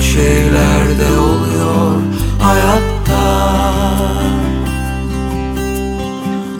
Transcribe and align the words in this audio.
şeyler 0.00 0.98
de 0.98 1.18
oluyor 1.18 1.96
hayatta. 2.40 2.92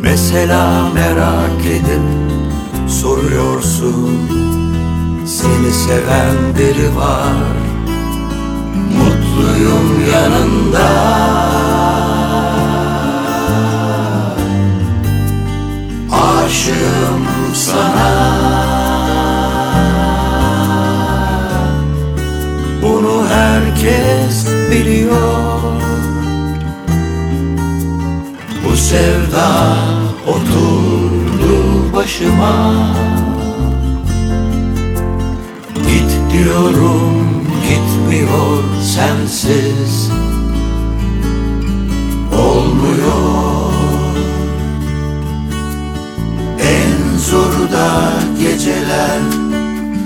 Mesela 0.02 0.88
merak 0.94 1.66
edip 1.66 2.02
soruyorsun 2.88 4.18
Seni 5.26 5.72
seven 5.72 6.36
biri 6.58 6.96
var 6.96 7.56
Mutluyum 8.96 10.02
yanında 10.12 11.41
biliyor 24.72 25.60
Bu 28.64 28.76
sevda 28.76 29.76
oturdu 30.26 31.92
başıma. 31.96 32.74
Git 35.74 36.32
diyorum 36.32 37.26
gitmiyor 37.68 38.64
sensiz. 38.82 40.10
Olmuyor. 42.38 43.72
En 46.60 47.18
zoru 47.18 47.72
da 47.72 48.12
geceler 48.40 49.20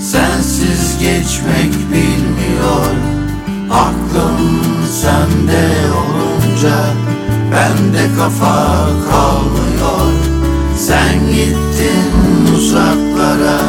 Sensiz 0.00 0.98
geçmek 1.00 1.72
bilmiyor 1.92 2.35
kafa 8.26 8.86
kalmıyor. 9.10 10.12
Sen 10.76 11.26
gittin 11.26 12.54
uzaklara 12.56 13.60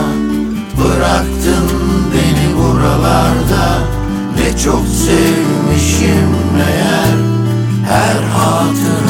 Bıraktın 0.77 1.69
beni 2.13 2.57
buralarda. 2.57 3.79
Ne 4.35 4.57
çok 4.57 4.87
sevmişim 4.87 6.29
meğer 6.53 7.17
Her 7.89 8.23
hatıra 8.23 9.06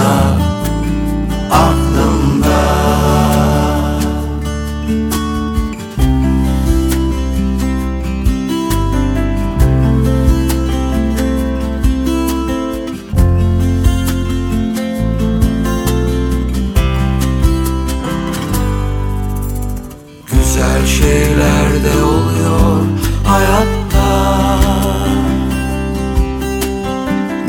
Güzel 20.78 20.88
şeyler 20.88 21.84
de 21.84 22.04
oluyor 22.04 22.82
hayatta. 23.24 24.60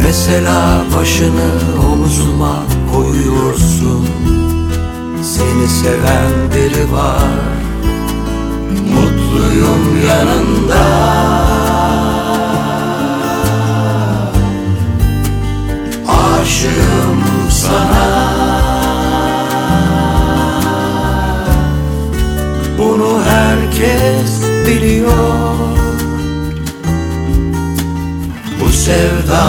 Mesela 0.02 0.84
başını 0.96 1.50
omzuma 1.92 2.62
koyuyorsun 2.92 4.08
Seni 5.22 5.68
seven 5.68 6.32
biri 6.54 6.92
var. 6.92 7.58
Mutluyum 8.94 10.06
yanında 10.08 11.37
biliyor 24.68 25.54
Bu 28.60 28.68
sevda 28.68 29.44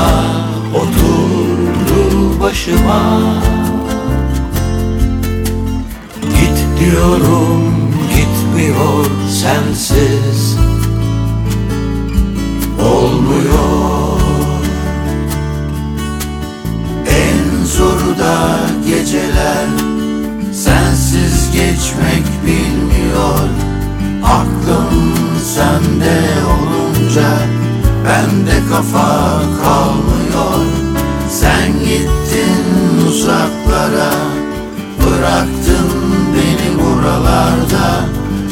oturdu 0.75 2.40
başıma. 2.41 3.22
Git 6.22 6.79
diyorum 6.79 7.74
gitmiyor 8.16 9.06
sensiz. 9.29 10.58
Olmuyor. 12.81 14.19
En 17.08 17.66
zoru 17.66 18.19
da 18.19 18.59
geceler 18.88 19.68
Sensiz 20.53 21.52
geçmek 21.53 22.24
bilmiyor 22.46 23.39
Çevremde 28.19 28.69
kafa 28.72 29.41
kalmıyor. 29.63 30.66
Sen 31.30 31.72
gittin 31.80 33.07
uzaklara 33.07 34.13
Bıraktın 35.00 35.90
beni 36.34 36.84
buralarda. 36.84 38.06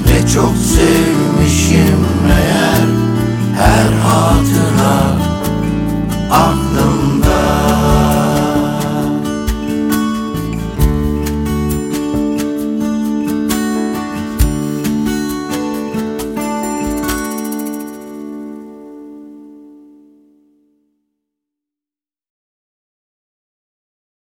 Ne 0.06 0.28
çok 0.28 0.54
sevmişim 0.58 2.06
meğer 2.28 2.88
Her 3.56 3.94
hatıra. 3.94 5.18
Aklıma 6.32 6.67